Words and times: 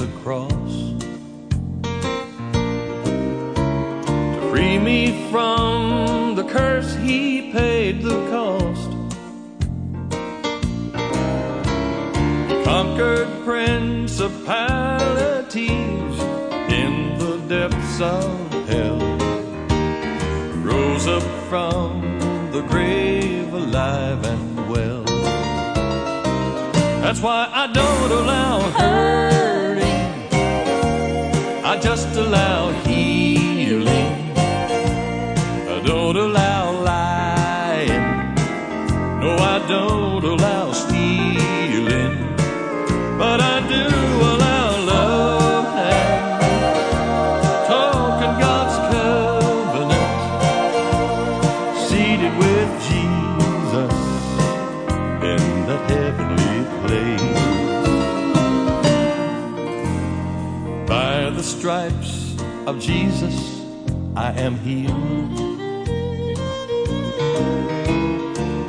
The 0.00 0.06
cross 0.22 0.72
to 4.34 4.40
free 4.50 4.78
me 4.78 5.30
from 5.30 6.34
the 6.36 6.44
curse 6.44 6.94
he 6.94 7.52
paid 7.52 8.00
the 8.00 8.16
cost. 8.30 8.90
He 12.48 12.64
conquered 12.64 13.28
principalities 13.44 16.18
in 16.72 17.18
the 17.18 17.36
depths 17.46 18.00
of 18.00 18.50
hell, 18.70 19.00
rose 20.64 21.06
up 21.08 21.22
from 21.50 22.00
the 22.52 22.62
grave 22.62 23.52
alive 23.52 24.24
and 24.24 24.70
well. 24.70 25.04
That's 27.02 27.20
why 27.20 27.50
I 27.52 27.66
don't 27.70 28.12
allow 28.12 28.60
hurting. 28.70 29.49
I 31.70 31.78
just 31.78 32.08
allow 32.16 32.72
healing. 32.82 34.36
I 34.36 35.80
don't 35.86 36.16
allow 36.16 36.72
lying. 36.82 38.06
No, 39.20 39.36
I 39.36 39.64
don't 39.68 40.24
allow 40.24 40.72
stealing. 40.72 42.16
But 43.16 43.40
I 43.40 43.60
do 43.68 43.86
allow 44.32 44.66
love 44.94 45.66
and 45.92 46.42
talking 47.68 48.34
God's 48.44 48.76
covenant. 48.90 50.20
Seated 51.86 52.34
with 52.44 52.70
Jesus 52.90 53.94
in 55.22 55.42
that 55.68 55.82
heavenly 55.88 56.58
place. 56.84 57.39
Stripes 61.60 62.34
of 62.66 62.80
Jesus, 62.80 63.36
I 64.16 64.32
am 64.32 64.54
healed. 64.60 65.36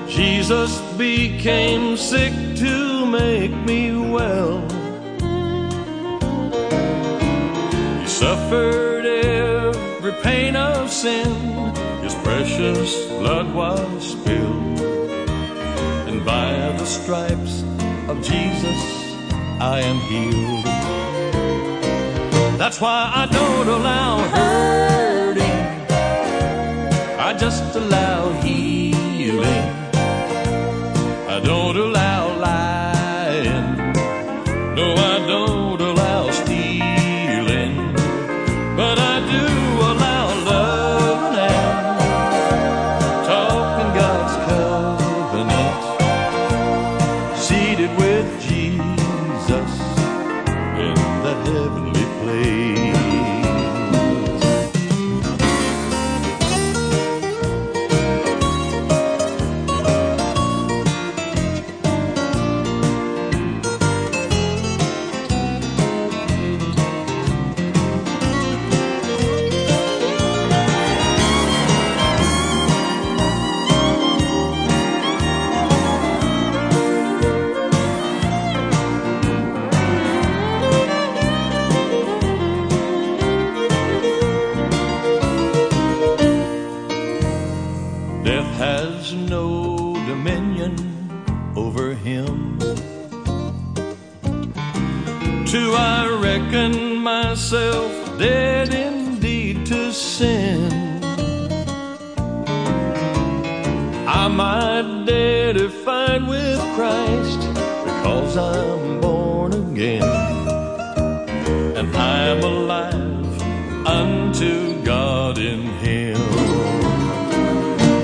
Jesus 0.09 0.78
became 0.98 1.95
sick 1.95 2.33
to 2.58 3.06
make 3.06 3.56
me 3.66 3.95
well. 3.95 4.60
He 8.02 8.08
suffered 8.08 9.05
every 9.05 10.11
pain 10.21 10.58
of 10.58 10.92
sin. 10.92 11.32
His 12.04 12.14
precious 12.15 13.08
blood 13.20 13.55
was 13.55 14.11
spilled 14.11 14.82
and 16.10 16.26
by 16.26 16.76
the 16.77 16.86
stripes 16.86 17.64
of 18.10 18.21
Jesus 18.21 18.82
I 19.61 19.80
am 19.80 19.98
healed. 20.11 21.11
That's 22.61 22.80
why 22.80 23.11
I 23.16 23.26
don't 23.26 23.67
allow 23.67 24.20
hurting, 24.36 25.61
I 27.17 27.33
just 27.36 27.76
allow 27.76 28.32
healing. 28.44 29.66
I 31.27 31.42
don't 31.44 31.76
allow 31.76 32.11
reckon 96.61 96.98
myself 96.98 97.92
dead 98.20 98.73
indeed 98.73 99.66
to 99.66 99.92
sin. 99.92 100.72
I 104.08 104.27
might 104.27 104.71
identified 105.10 106.27
with 106.27 106.60
Christ 106.76 107.39
because 107.86 108.38
I'm 108.38 109.02
born 109.02 109.54
again. 109.54 110.04
And 111.77 111.95
I'm 111.95 112.44
alive 112.44 113.42
unto 113.88 114.82
God 114.83 115.38
in 115.38 115.61
Him. 115.83 116.17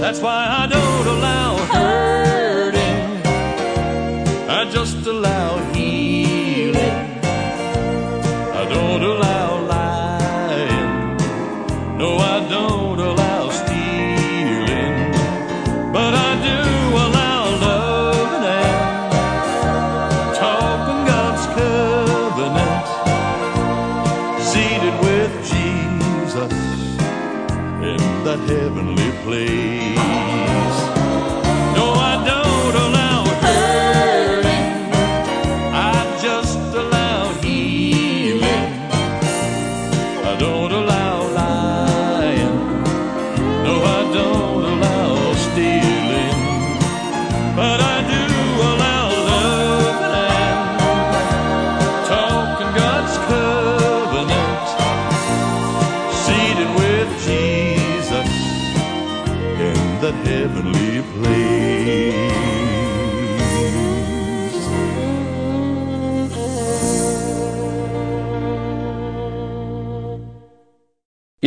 That's 0.01 0.19
why 0.19 0.45
I 0.61 0.67
don't 0.67 1.07
allow 1.07 1.76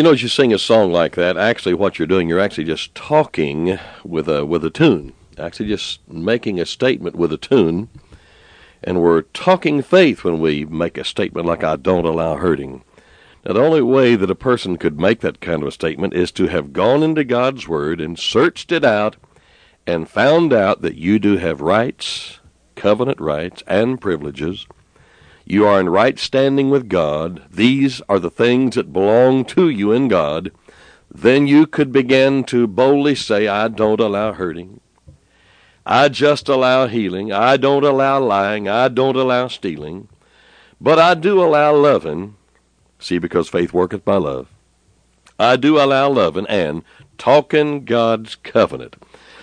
You 0.01 0.05
know, 0.05 0.13
as 0.13 0.23
you 0.23 0.31
sing 0.31 0.51
a 0.55 0.59
song 0.59 0.93
like 0.93 1.15
that, 1.17 1.37
actually 1.37 1.75
what 1.75 1.99
you're 1.99 2.09
doing, 2.09 2.27
you're 2.27 2.41
actually 2.41 2.65
just 2.65 2.95
talking 2.95 3.79
with 4.03 4.31
a 4.31 4.47
with 4.47 4.65
a 4.65 4.71
tune. 4.71 5.13
Actually 5.37 5.69
just 5.69 6.01
making 6.09 6.59
a 6.59 6.65
statement 6.65 7.17
with 7.17 7.35
a 7.35 7.37
tune. 7.37 7.91
And 8.83 9.03
we're 9.03 9.21
talking 9.21 9.83
faith 9.83 10.25
when 10.25 10.41
we 10.41 10.65
make 10.65 10.97
a 10.97 11.05
statement 11.05 11.47
like 11.47 11.63
I 11.63 11.77
don't 11.77 12.07
allow 12.07 12.37
hurting. 12.37 12.83
Now 13.45 13.53
the 13.53 13.61
only 13.61 13.83
way 13.83 14.17
that 14.17 14.31
a 14.31 14.35
person 14.35 14.79
could 14.79 14.99
make 14.99 15.21
that 15.21 15.43
kind 15.43 15.61
of 15.61 15.69
a 15.69 15.71
statement 15.71 16.15
is 16.15 16.33
to 16.33 16.47
have 16.47 16.73
gone 16.73 17.03
into 17.03 17.23
God's 17.23 17.69
word 17.69 18.01
and 18.01 18.19
searched 18.19 18.73
it 18.73 18.87
out 18.87 19.17
and 19.87 20.09
found 20.09 20.55
out 20.55 20.81
that 20.81 20.97
you 20.97 21.19
do 21.19 21.37
have 21.37 21.61
rights, 21.61 22.41
covenant 22.75 23.21
rights 23.21 23.63
and 23.67 24.01
privileges 24.01 24.67
you 25.51 25.67
are 25.67 25.81
in 25.81 25.89
right 25.89 26.19
standing 26.19 26.71
with 26.71 26.89
God, 26.89 27.43
these 27.51 28.01
are 28.09 28.19
the 28.19 28.31
things 28.31 28.77
that 28.77 28.93
belong 28.93 29.45
to 29.47 29.69
you 29.69 29.93
in 29.93 30.09
God, 30.09 30.53
then 31.13 31.47
you 31.47 31.67
could 31.67 31.91
begin 31.93 32.45
to 32.45 32.67
boldly 32.67 33.15
say, 33.15 33.49
I 33.49 33.69
don't 33.69 34.01
allow 34.01 34.33
hurting. 34.33 34.81
I 35.85 36.09
just 36.09 36.49
allow 36.49 36.87
healing. 36.87 37.33
I 37.33 37.57
don't 37.57 37.85
allow 37.85 38.21
lying. 38.21 38.69
I 38.69 38.89
don't 38.89 39.17
allow 39.17 39.49
stealing. 39.49 40.09
But 40.81 40.99
I 40.99 41.15
do 41.15 41.43
allow 41.43 41.75
loving. 41.75 42.37
See, 42.99 43.19
because 43.19 43.49
faith 43.49 43.73
worketh 43.73 44.05
by 44.05 44.17
love. 44.17 44.49
I 45.39 45.57
do 45.57 45.79
allow 45.79 46.11
loving 46.11 46.47
and 46.49 46.85
talking 47.19 47.85
God's 47.85 48.37
covenant. 48.37 48.97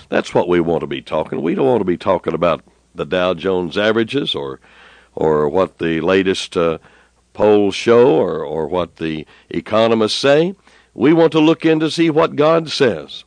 That's 0.09 0.33
what 0.33 0.47
we 0.47 0.59
want 0.59 0.81
to 0.81 0.87
be 0.87 1.01
talking. 1.01 1.41
We 1.41 1.55
don't 1.55 1.67
want 1.67 1.81
to 1.81 1.85
be 1.85 1.97
talking 1.97 2.33
about 2.33 2.63
the 2.95 3.05
Dow 3.05 3.33
Jones 3.33 3.77
averages 3.77 4.33
or 4.33 4.59
or 5.17 5.49
what 5.49 5.79
the 5.79 5.99
latest 5.99 6.55
uh, 6.55 6.77
polls 7.33 7.73
show 7.73 8.15
or, 8.15 8.43
or 8.43 8.67
what 8.67 8.97
the 8.97 9.25
economists 9.49 10.13
say. 10.13 10.53
We 10.93 11.11
want 11.11 11.31
to 11.31 11.39
look 11.39 11.65
in 11.65 11.79
to 11.79 11.89
see 11.89 12.11
what 12.11 12.35
God 12.35 12.69
says. 12.69 13.23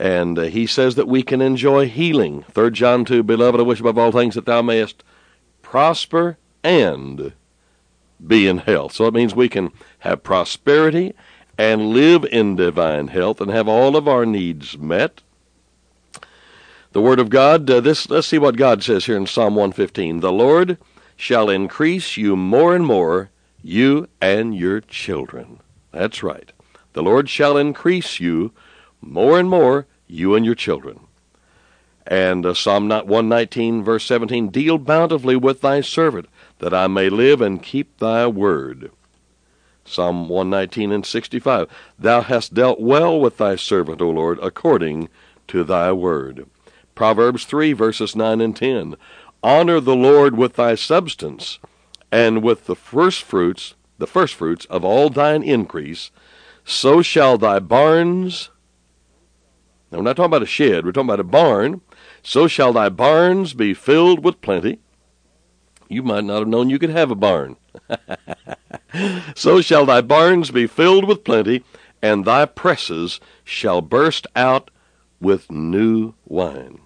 And 0.00 0.38
uh, 0.38 0.42
he 0.44 0.66
says 0.66 0.94
that 0.94 1.06
we 1.06 1.22
can 1.22 1.42
enjoy 1.42 1.86
healing. 1.88 2.44
3 2.54 2.70
John 2.70 3.04
2, 3.04 3.22
Beloved, 3.22 3.60
I 3.60 3.62
wish 3.62 3.80
above 3.80 3.98
all 3.98 4.10
things 4.10 4.36
that 4.36 4.46
thou 4.46 4.62
mayest 4.62 5.04
prosper 5.60 6.38
and 6.64 7.34
be 8.26 8.48
in 8.48 8.58
health. 8.58 8.94
So 8.94 9.04
it 9.04 9.14
means 9.14 9.34
we 9.34 9.50
can 9.50 9.70
have 9.98 10.22
prosperity 10.22 11.14
and 11.58 11.90
live 11.90 12.24
in 12.24 12.56
divine 12.56 13.08
health 13.08 13.38
and 13.42 13.50
have 13.50 13.68
all 13.68 13.96
of 13.96 14.08
our 14.08 14.24
needs 14.24 14.78
met. 14.78 15.20
The 16.92 17.02
Word 17.02 17.20
of 17.20 17.28
God, 17.28 17.68
uh, 17.68 17.80
this, 17.80 18.08
let's 18.08 18.28
see 18.28 18.38
what 18.38 18.56
God 18.56 18.82
says 18.82 19.04
here 19.04 19.16
in 19.16 19.26
Psalm 19.26 19.56
115. 19.56 20.20
The 20.20 20.32
Lord 20.32 20.78
shall 21.18 21.50
increase 21.50 22.16
you 22.16 22.36
more 22.36 22.74
and 22.74 22.86
more, 22.86 23.28
you 23.60 24.08
and 24.20 24.54
your 24.54 24.80
children. 24.80 25.58
That's 25.90 26.22
right. 26.22 26.52
The 26.92 27.02
Lord 27.02 27.28
shall 27.28 27.56
increase 27.56 28.20
you 28.20 28.52
more 29.00 29.38
and 29.38 29.50
more, 29.50 29.86
you 30.06 30.36
and 30.36 30.46
your 30.46 30.54
children. 30.54 31.00
And 32.06 32.46
uh, 32.46 32.54
Psalm 32.54 32.88
119, 32.88 33.82
verse 33.82 34.04
17 34.06 34.48
Deal 34.48 34.78
bountifully 34.78 35.34
with 35.34 35.60
thy 35.60 35.80
servant, 35.80 36.28
that 36.60 36.72
I 36.72 36.86
may 36.86 37.10
live 37.10 37.40
and 37.40 37.62
keep 37.62 37.98
thy 37.98 38.28
word. 38.28 38.92
Psalm 39.84 40.28
119 40.28 40.92
and 40.92 41.04
65 41.04 41.68
Thou 41.98 42.20
hast 42.22 42.54
dealt 42.54 42.80
well 42.80 43.20
with 43.20 43.38
thy 43.38 43.56
servant, 43.56 44.00
O 44.00 44.08
Lord, 44.08 44.38
according 44.40 45.08
to 45.48 45.64
thy 45.64 45.90
word. 45.90 46.46
Proverbs 46.94 47.44
3, 47.44 47.72
verses 47.72 48.14
9 48.14 48.40
and 48.40 48.56
10 48.56 48.96
Honor 49.48 49.80
the 49.80 49.96
Lord 49.96 50.36
with 50.36 50.56
thy 50.56 50.74
substance, 50.74 51.58
and 52.12 52.42
with 52.42 52.66
the 52.66 52.76
first 52.76 53.22
fruits, 53.22 53.76
the 53.96 54.06
first 54.06 54.34
fruits 54.34 54.66
of 54.66 54.84
all 54.84 55.08
thine 55.08 55.42
increase, 55.42 56.10
so 56.66 57.00
shall 57.00 57.38
thy 57.38 57.58
barns. 57.58 58.50
Now, 59.90 59.98
we're 59.98 60.04
not 60.04 60.16
talking 60.16 60.26
about 60.26 60.42
a 60.42 60.46
shed, 60.46 60.84
we're 60.84 60.92
talking 60.92 61.08
about 61.08 61.20
a 61.20 61.24
barn. 61.24 61.80
So 62.22 62.46
shall 62.46 62.74
thy 62.74 62.90
barns 62.90 63.54
be 63.54 63.72
filled 63.72 64.22
with 64.22 64.42
plenty. 64.42 64.80
You 65.88 66.02
might 66.02 66.24
not 66.24 66.40
have 66.40 66.48
known 66.48 66.68
you 66.68 66.78
could 66.78 66.90
have 66.90 67.10
a 67.10 67.14
barn. 67.14 67.56
so 69.34 69.62
shall 69.62 69.86
thy 69.86 70.02
barns 70.02 70.50
be 70.50 70.66
filled 70.66 71.08
with 71.08 71.24
plenty, 71.24 71.64
and 72.02 72.26
thy 72.26 72.44
presses 72.44 73.18
shall 73.44 73.80
burst 73.80 74.26
out 74.36 74.70
with 75.22 75.50
new 75.50 76.12
wine. 76.26 76.80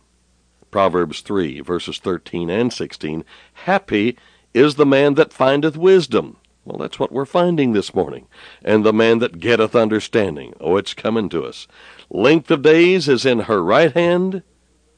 Proverbs 0.72 1.20
3, 1.20 1.60
verses 1.60 1.98
13 1.98 2.50
and 2.50 2.72
16. 2.72 3.24
Happy 3.52 4.18
is 4.52 4.74
the 4.74 4.86
man 4.86 5.14
that 5.14 5.32
findeth 5.32 5.76
wisdom. 5.76 6.38
Well, 6.64 6.78
that's 6.78 6.98
what 6.98 7.12
we're 7.12 7.24
finding 7.24 7.72
this 7.72 7.94
morning. 7.94 8.26
And 8.64 8.84
the 8.84 8.92
man 8.92 9.18
that 9.18 9.38
getteth 9.38 9.76
understanding. 9.76 10.54
Oh, 10.58 10.76
it's 10.76 10.94
coming 10.94 11.28
to 11.28 11.44
us. 11.44 11.68
Length 12.08 12.50
of 12.50 12.62
days 12.62 13.08
is 13.08 13.26
in 13.26 13.40
her 13.40 13.62
right 13.62 13.92
hand. 13.92 14.42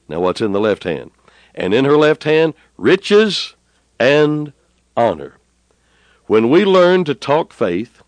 Now, 0.09 0.21
what's 0.21 0.41
in 0.41 0.53
the 0.53 0.61
left 0.61 0.85
hand? 0.85 1.11
And 1.55 1.75
in 1.75 1.85
her 1.85 1.97
left 1.97 2.25
hand, 2.25 2.55
riches 2.77 3.55
and 3.99 4.53
honor. 4.97 5.39
When 6.27 6.51
we 6.51 6.65
learn 6.65 7.05
to 7.05 7.15
talk 7.15 7.53
faith, 7.53 8.03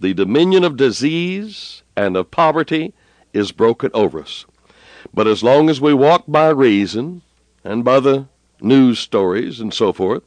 the 0.00 0.14
dominion 0.14 0.64
of 0.64 0.76
disease 0.76 1.82
and 1.96 2.16
of 2.16 2.30
poverty 2.30 2.92
is 3.32 3.52
broken 3.52 3.90
over 3.94 4.20
us. 4.20 4.46
But 5.12 5.26
as 5.26 5.42
long 5.42 5.68
as 5.68 5.80
we 5.80 5.92
walk 5.92 6.24
by 6.26 6.48
reason 6.48 7.22
and 7.62 7.84
by 7.84 8.00
the 8.00 8.28
news 8.60 8.98
stories 8.98 9.60
and 9.60 9.74
so 9.74 9.92
forth, 9.92 10.22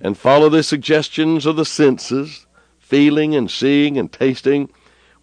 and 0.00 0.16
follow 0.16 0.48
the 0.48 0.62
suggestions 0.62 1.46
of 1.46 1.56
the 1.56 1.64
senses, 1.64 2.46
feeling 2.78 3.34
and 3.34 3.50
seeing 3.50 3.98
and 3.98 4.10
tasting, 4.10 4.70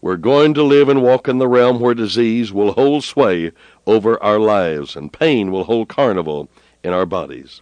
we're 0.02 0.18
going 0.18 0.54
to 0.54 0.64
live 0.64 0.88
and 0.88 1.02
walk 1.02 1.28
in 1.28 1.40
the 1.40 1.48
realm 1.48 1.80
where 1.80 1.96
disease 1.96 2.54
will 2.54 2.74
hold 2.74 3.04
sway 3.04 3.52
over 3.88 4.22
our 4.22 4.40
lives 4.40 4.96
and 4.96 5.12
pain 5.12 5.52
will 5.52 5.64
hold 5.64 5.90
carnival 5.90 6.50
in 6.84 6.94
our 6.94 7.06
bodies. 7.06 7.62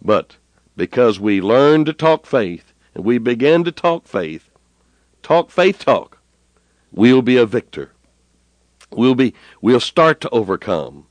But 0.00 0.38
because 0.76 1.20
we 1.20 1.40
learn 1.40 1.84
to 1.84 1.92
talk 1.92 2.26
faith 2.26 2.72
and 2.94 3.04
we 3.04 3.18
begin 3.18 3.64
to 3.64 3.72
talk 3.72 4.06
faith, 4.06 4.50
talk 5.22 5.50
faith 5.50 5.78
talk, 5.78 6.18
we'll 6.90 7.22
be 7.22 7.36
a 7.36 7.46
victor 7.46 7.93
we'll 8.96 9.14
be 9.14 9.34
we'll 9.60 9.80
start 9.80 10.20
to 10.20 10.30
overcome 10.30 11.06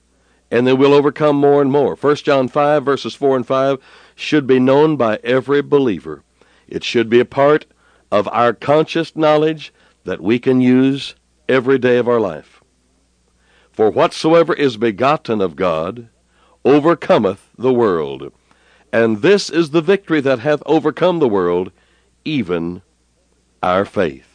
and 0.52 0.68
then 0.68 0.78
we'll 0.78 0.94
overcome 0.94 1.36
more 1.36 1.62
and 1.62 1.72
more. 1.72 1.96
1 1.96 2.16
john 2.18 2.48
5 2.48 2.86
verses 2.86 3.16
4 3.16 3.38
and 3.38 3.48
5 3.48 3.80
should 4.16 4.46
be 4.46 4.60
known 4.60 4.98
by 4.98 5.20
every 5.24 5.62
believer. 5.62 6.24
It 6.68 6.84
should 6.84 7.10
be 7.10 7.20
a 7.20 7.26
part 7.26 7.66
of 8.12 8.28
our 8.28 8.54
conscious 8.54 9.16
knowledge 9.16 9.74
that 10.04 10.22
we 10.22 10.40
can 10.40 10.62
use 10.62 11.16
every 11.50 11.78
day 11.78 11.98
of 11.98 12.08
our 12.08 12.20
life. 12.20 12.62
For 13.72 13.90
whatsoever 13.90 14.54
is 14.54 14.78
begotten 14.78 15.42
of 15.42 15.56
god 15.56 16.10
overcometh 16.64 17.50
the 17.58 17.74
world 17.74 18.32
and 18.94 19.24
this 19.24 19.50
is 19.50 19.72
the 19.72 19.82
victory 19.82 20.22
that 20.22 20.40
hath 20.40 20.62
overcome 20.68 21.18
the 21.18 21.28
world 21.28 21.72
even 22.24 22.84
our 23.64 23.84
faith 23.84 24.33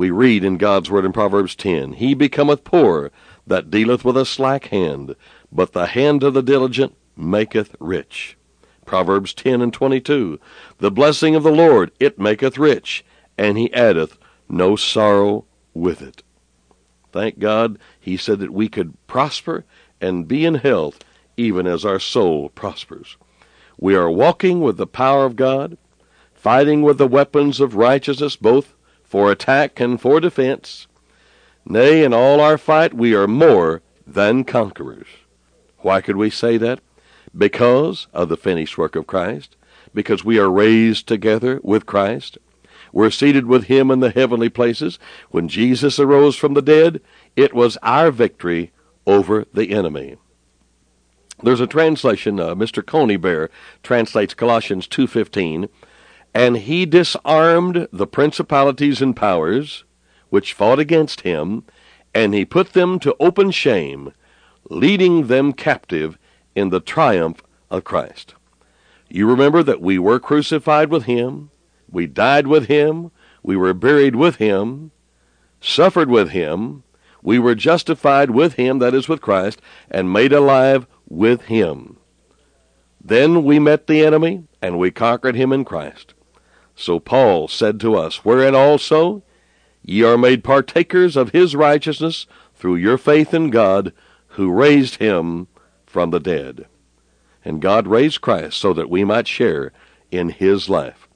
we 0.00 0.10
read 0.10 0.42
in 0.42 0.56
God's 0.56 0.90
word 0.90 1.04
in 1.04 1.12
Proverbs 1.12 1.54
10, 1.54 1.92
He 1.92 2.14
becometh 2.14 2.64
poor 2.64 3.12
that 3.46 3.70
dealeth 3.70 4.02
with 4.02 4.16
a 4.16 4.24
slack 4.24 4.68
hand, 4.68 5.14
but 5.52 5.74
the 5.74 5.88
hand 5.88 6.22
of 6.22 6.32
the 6.32 6.42
diligent 6.42 6.96
maketh 7.18 7.76
rich. 7.78 8.38
Proverbs 8.86 9.34
10 9.34 9.60
and 9.60 9.74
22, 9.74 10.40
The 10.78 10.90
blessing 10.90 11.34
of 11.34 11.42
the 11.42 11.52
Lord, 11.52 11.90
it 12.00 12.18
maketh 12.18 12.56
rich, 12.56 13.04
and 13.36 13.58
he 13.58 13.70
addeth 13.74 14.16
no 14.48 14.74
sorrow 14.74 15.44
with 15.74 16.00
it. 16.00 16.22
Thank 17.12 17.38
God, 17.38 17.78
he 18.00 18.16
said 18.16 18.38
that 18.38 18.54
we 18.54 18.70
could 18.70 18.94
prosper 19.06 19.66
and 20.00 20.26
be 20.26 20.46
in 20.46 20.54
health 20.54 21.04
even 21.36 21.66
as 21.66 21.84
our 21.84 22.00
soul 22.00 22.48
prospers. 22.48 23.18
We 23.78 23.94
are 23.96 24.10
walking 24.10 24.62
with 24.62 24.78
the 24.78 24.86
power 24.86 25.26
of 25.26 25.36
God, 25.36 25.76
fighting 26.32 26.80
with 26.80 26.96
the 26.96 27.06
weapons 27.06 27.60
of 27.60 27.74
righteousness, 27.74 28.34
both 28.34 28.74
for 29.10 29.32
attack 29.32 29.80
and 29.80 30.00
for 30.00 30.20
defense. 30.20 30.86
Nay, 31.66 32.04
in 32.04 32.14
all 32.14 32.40
our 32.40 32.56
fight 32.56 32.94
we 32.94 33.12
are 33.12 33.26
more 33.26 33.82
than 34.06 34.44
conquerors. 34.44 35.08
Why 35.78 36.00
could 36.00 36.14
we 36.14 36.30
say 36.30 36.56
that? 36.58 36.78
Because 37.36 38.06
of 38.12 38.28
the 38.28 38.36
finished 38.36 38.78
work 38.78 38.94
of 38.94 39.08
Christ, 39.08 39.56
because 39.92 40.24
we 40.24 40.38
are 40.38 40.48
raised 40.48 41.08
together 41.08 41.58
with 41.64 41.86
Christ. 41.86 42.38
We're 42.92 43.10
seated 43.10 43.46
with 43.46 43.64
Him 43.64 43.90
in 43.90 43.98
the 43.98 44.10
heavenly 44.10 44.48
places. 44.48 45.00
When 45.30 45.48
Jesus 45.48 45.98
arose 45.98 46.36
from 46.36 46.54
the 46.54 46.62
dead, 46.62 47.00
it 47.34 47.52
was 47.52 47.78
our 47.82 48.12
victory 48.12 48.70
over 49.08 49.44
the 49.52 49.72
enemy. 49.72 50.18
There's 51.42 51.60
a 51.60 51.66
translation, 51.66 52.38
uh, 52.38 52.54
Mr. 52.54 52.80
Conybeare 52.80 53.48
translates 53.82 54.34
Colossians 54.34 54.86
2.15, 54.86 55.68
and 56.34 56.58
he 56.58 56.86
disarmed 56.86 57.88
the 57.92 58.06
principalities 58.06 59.02
and 59.02 59.16
powers 59.16 59.84
which 60.28 60.52
fought 60.52 60.78
against 60.78 61.22
him, 61.22 61.64
and 62.14 62.34
he 62.34 62.44
put 62.44 62.72
them 62.72 62.98
to 63.00 63.16
open 63.18 63.50
shame, 63.50 64.12
leading 64.68 65.26
them 65.26 65.52
captive 65.52 66.18
in 66.54 66.70
the 66.70 66.80
triumph 66.80 67.42
of 67.70 67.84
Christ. 67.84 68.34
You 69.08 69.28
remember 69.28 69.62
that 69.64 69.80
we 69.80 69.98
were 69.98 70.20
crucified 70.20 70.90
with 70.90 71.04
him, 71.04 71.50
we 71.90 72.06
died 72.06 72.46
with 72.46 72.66
him, 72.66 73.10
we 73.42 73.56
were 73.56 73.74
buried 73.74 74.14
with 74.14 74.36
him, 74.36 74.92
suffered 75.60 76.08
with 76.08 76.30
him, 76.30 76.84
we 77.22 77.38
were 77.38 77.54
justified 77.56 78.30
with 78.30 78.54
him, 78.54 78.78
that 78.78 78.94
is, 78.94 79.08
with 79.08 79.20
Christ, 79.20 79.60
and 79.90 80.12
made 80.12 80.32
alive 80.32 80.86
with 81.08 81.42
him. 81.42 81.98
Then 83.02 83.44
we 83.44 83.58
met 83.58 83.86
the 83.86 84.04
enemy, 84.04 84.44
and 84.62 84.78
we 84.78 84.90
conquered 84.90 85.34
him 85.34 85.52
in 85.52 85.64
Christ. 85.64 86.14
So 86.80 86.98
Paul 86.98 87.46
said 87.46 87.78
to 87.80 87.94
us, 87.94 88.24
Wherein 88.24 88.54
also 88.54 89.22
ye 89.82 90.02
are 90.02 90.16
made 90.16 90.42
partakers 90.42 91.14
of 91.14 91.30
his 91.30 91.54
righteousness 91.54 92.26
through 92.54 92.76
your 92.76 92.96
faith 92.96 93.34
in 93.34 93.50
God, 93.50 93.92
who 94.28 94.50
raised 94.50 94.96
him 94.96 95.48
from 95.84 96.10
the 96.10 96.20
dead. 96.20 96.66
And 97.44 97.60
God 97.60 97.86
raised 97.86 98.22
Christ 98.22 98.56
so 98.56 98.72
that 98.72 98.88
we 98.88 99.04
might 99.04 99.28
share 99.28 99.72
in 100.10 100.30
his 100.30 100.70
life. 100.70 101.06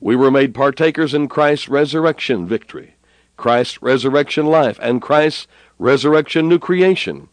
We 0.00 0.14
were 0.14 0.30
made 0.30 0.54
partakers 0.54 1.12
in 1.12 1.26
Christ's 1.26 1.68
resurrection 1.68 2.46
victory, 2.46 2.94
Christ's 3.36 3.82
resurrection 3.82 4.46
life, 4.46 4.78
and 4.80 5.02
Christ's 5.02 5.48
resurrection 5.80 6.48
new 6.48 6.60
creation. 6.60 7.28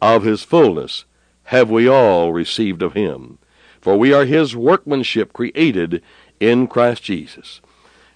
Of 0.00 0.22
his 0.22 0.44
fullness 0.44 1.06
have 1.44 1.70
we 1.70 1.88
all 1.88 2.32
received 2.32 2.82
of 2.82 2.92
him. 2.92 3.38
For 3.80 3.96
we 3.96 4.12
are 4.12 4.26
his 4.26 4.54
workmanship 4.54 5.32
created 5.32 6.02
in 6.40 6.66
Christ 6.66 7.04
Jesus. 7.04 7.60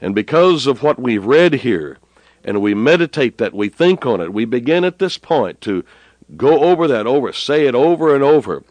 And 0.00 0.14
because 0.14 0.66
of 0.66 0.82
what 0.82 0.98
we've 0.98 1.24
read 1.24 1.54
here, 1.54 1.98
and 2.44 2.60
we 2.60 2.74
meditate 2.74 3.38
that, 3.38 3.54
we 3.54 3.68
think 3.68 4.04
on 4.04 4.20
it, 4.20 4.32
we 4.32 4.44
begin 4.44 4.84
at 4.84 4.98
this 4.98 5.16
point 5.16 5.60
to 5.62 5.84
go 6.36 6.64
over 6.64 6.88
that 6.88 7.06
over, 7.06 7.32
say 7.32 7.66
it 7.66 7.74
over 7.74 8.14
and 8.14 8.24
over, 8.24 8.64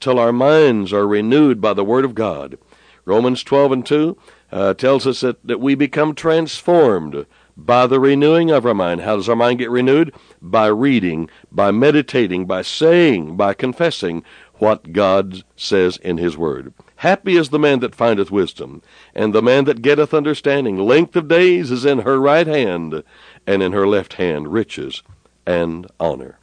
till 0.00 0.18
our 0.18 0.32
minds 0.32 0.92
are 0.92 1.06
renewed 1.06 1.60
by 1.60 1.72
the 1.72 1.84
Word 1.84 2.04
of 2.04 2.14
God. 2.14 2.58
Romans 3.04 3.42
12 3.42 3.72
and 3.72 3.86
2 3.86 4.18
uh, 4.52 4.74
tells 4.74 5.06
us 5.06 5.20
that, 5.20 5.46
that 5.46 5.60
we 5.60 5.74
become 5.74 6.14
transformed 6.14 7.26
by 7.56 7.86
the 7.86 8.00
renewing 8.00 8.50
of 8.50 8.66
our 8.66 8.74
mind. 8.74 9.00
How 9.00 9.16
does 9.16 9.28
our 9.28 9.36
mind 9.36 9.58
get 9.58 9.70
renewed? 9.70 10.14
By 10.42 10.66
reading, 10.66 11.30
by 11.50 11.70
meditating, 11.70 12.46
by 12.46 12.62
saying, 12.62 13.36
by 13.36 13.54
confessing 13.54 14.24
what 14.54 14.92
God 14.92 15.44
says 15.56 15.96
in 15.98 16.18
His 16.18 16.36
Word. 16.36 16.74
Happy 16.96 17.36
is 17.36 17.50
the 17.50 17.58
man 17.58 17.80
that 17.80 17.94
findeth 17.94 18.30
wisdom, 18.30 18.82
and 19.14 19.34
the 19.34 19.42
man 19.42 19.64
that 19.66 19.82
getteth 19.82 20.14
understanding. 20.14 20.78
Length 20.78 21.16
of 21.16 21.28
days 21.28 21.70
is 21.70 21.84
in 21.84 22.00
her 22.00 22.18
right 22.18 22.46
hand, 22.46 23.02
and 23.46 23.62
in 23.62 23.72
her 23.72 23.86
left 23.86 24.14
hand 24.14 24.52
riches 24.52 25.02
and 25.46 25.86
honor. 26.00 26.38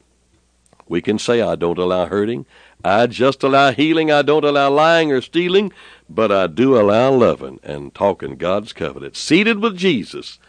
We 0.88 1.02
can 1.02 1.18
say, 1.18 1.42
I 1.42 1.56
don't 1.56 1.80
allow 1.80 2.06
hurting. 2.06 2.46
I 2.84 3.08
just 3.08 3.42
allow 3.42 3.72
healing. 3.72 4.12
I 4.12 4.22
don't 4.22 4.44
allow 4.44 4.70
lying 4.70 5.12
or 5.12 5.22
stealing, 5.22 5.72
but 6.10 6.32
I 6.32 6.48
do 6.48 6.80
allow 6.80 7.12
loving 7.12 7.60
and 7.64 7.94
talking 7.94 8.36
God's 8.36 8.74
covenant, 8.74 9.16
seated 9.16 9.60
with 9.60 9.78
Jesus 9.78 10.40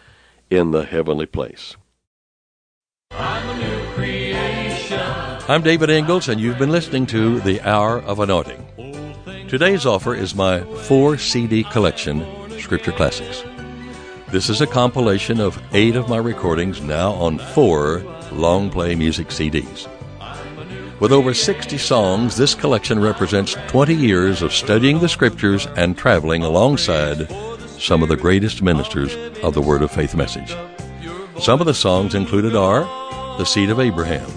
in 0.50 0.72
the 0.72 0.84
heavenly 0.84 1.26
place. 1.26 1.76
I'm, 3.12 3.54
I'm 5.46 5.62
David 5.62 5.90
Ingles, 5.90 6.28
and 6.28 6.40
you've 6.40 6.58
been 6.58 6.72
listening 6.72 7.06
to 7.06 7.38
The 7.40 7.60
Hour 7.60 8.00
of 8.00 8.18
Anointing. 8.18 8.66
Today's 9.54 9.86
offer 9.86 10.16
is 10.16 10.34
my 10.34 10.62
four 10.88 11.16
CD 11.16 11.62
collection, 11.62 12.26
Scripture 12.58 12.90
Classics. 12.90 13.44
This 14.32 14.50
is 14.50 14.60
a 14.60 14.66
compilation 14.66 15.38
of 15.38 15.62
eight 15.72 15.94
of 15.94 16.08
my 16.08 16.16
recordings 16.16 16.80
now 16.80 17.12
on 17.12 17.38
four 17.38 18.00
long 18.32 18.68
play 18.68 18.96
music 18.96 19.28
CDs. 19.28 19.88
With 20.98 21.12
over 21.12 21.32
60 21.32 21.78
songs, 21.78 22.36
this 22.36 22.56
collection 22.56 22.98
represents 22.98 23.54
20 23.68 23.94
years 23.94 24.42
of 24.42 24.52
studying 24.52 24.98
the 24.98 25.08
Scriptures 25.08 25.68
and 25.76 25.96
traveling 25.96 26.42
alongside 26.42 27.30
some 27.78 28.02
of 28.02 28.08
the 28.08 28.16
greatest 28.16 28.60
ministers 28.60 29.14
of 29.44 29.54
the 29.54 29.62
Word 29.62 29.82
of 29.82 29.92
Faith 29.92 30.16
message. 30.16 30.56
Some 31.38 31.60
of 31.60 31.66
the 31.66 31.74
songs 31.74 32.16
included 32.16 32.56
are 32.56 32.82
The 33.38 33.44
Seed 33.44 33.70
of 33.70 33.78
Abraham, 33.78 34.28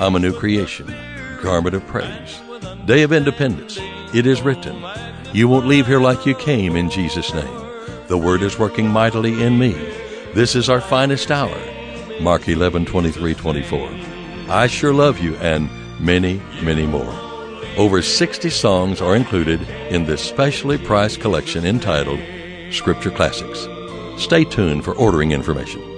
I'm 0.00 0.14
a 0.14 0.18
New 0.18 0.32
Creation, 0.32 0.86
Garment 1.42 1.74
of 1.74 1.86
Praise, 1.86 2.40
Day 2.86 3.02
of 3.02 3.12
Independence, 3.12 3.78
It 4.12 4.26
is 4.26 4.42
Written, 4.42 4.84
You 5.32 5.46
Won't 5.46 5.68
Leave 5.68 5.86
Here 5.86 6.00
Like 6.00 6.26
You 6.26 6.34
Came 6.34 6.74
in 6.74 6.90
Jesus' 6.90 7.32
name, 7.32 7.64
The 8.08 8.18
Word 8.18 8.42
is 8.42 8.58
Working 8.58 8.88
Mightily 8.88 9.40
in 9.40 9.56
Me, 9.56 9.70
This 10.34 10.56
is 10.56 10.68
Our 10.68 10.80
Finest 10.80 11.30
Hour, 11.30 11.56
Mark 12.20 12.48
11, 12.48 12.86
23, 12.86 13.34
24, 13.34 13.88
I 14.48 14.66
Sure 14.66 14.92
Love 14.92 15.20
You, 15.20 15.36
and 15.36 15.70
many, 16.00 16.42
many 16.60 16.88
more. 16.88 17.14
Over 17.76 18.02
60 18.02 18.50
songs 18.50 19.00
are 19.00 19.14
included 19.14 19.62
in 19.90 20.06
this 20.06 20.24
specially 20.24 20.76
priced 20.76 21.20
collection 21.20 21.64
entitled 21.64 22.18
Scripture 22.72 23.12
Classics. 23.12 23.68
Stay 24.20 24.42
tuned 24.42 24.84
for 24.84 24.96
ordering 24.96 25.30
information. 25.30 25.89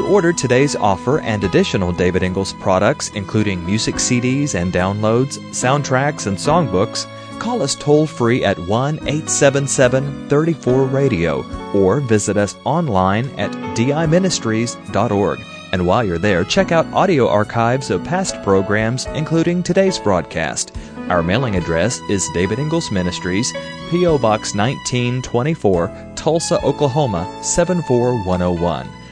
To 0.00 0.06
order 0.06 0.32
today's 0.32 0.76
offer 0.76 1.20
and 1.20 1.44
additional 1.44 1.92
David 1.92 2.22
Ingles 2.22 2.54
products, 2.54 3.10
including 3.10 3.66
music 3.66 3.96
CDs 3.96 4.54
and 4.54 4.72
downloads, 4.72 5.36
soundtracks, 5.50 6.26
and 6.26 6.38
songbooks, 6.38 7.06
call 7.38 7.60
us 7.60 7.74
toll 7.74 8.06
free 8.06 8.42
at 8.42 8.58
1 8.58 8.94
877 8.94 10.30
34 10.30 10.84
Radio 10.86 11.44
or 11.74 12.00
visit 12.00 12.38
us 12.38 12.56
online 12.64 13.28
at 13.38 13.50
diministries.org. 13.76 15.38
And 15.72 15.86
while 15.86 16.02
you're 16.02 16.16
there, 16.16 16.44
check 16.44 16.72
out 16.72 16.90
audio 16.94 17.28
archives 17.28 17.90
of 17.90 18.02
past 18.02 18.42
programs, 18.42 19.04
including 19.08 19.62
today's 19.62 19.98
broadcast. 19.98 20.74
Our 21.10 21.22
mailing 21.22 21.56
address 21.56 22.00
is 22.08 22.26
David 22.32 22.58
Ingles 22.58 22.90
Ministries, 22.90 23.52
P.O. 23.90 24.16
Box 24.16 24.54
1924, 24.54 26.12
Tulsa, 26.16 26.58
Oklahoma 26.64 27.28
74101. 27.42 28.99